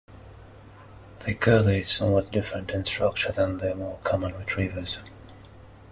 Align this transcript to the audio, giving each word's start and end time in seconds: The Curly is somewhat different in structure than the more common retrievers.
The 1.27 1.35
Curly 1.35 1.81
is 1.81 1.91
somewhat 1.91 2.31
different 2.31 2.71
in 2.71 2.83
structure 2.85 3.31
than 3.31 3.59
the 3.59 3.75
more 3.75 3.99
common 4.03 4.33
retrievers. 4.33 4.97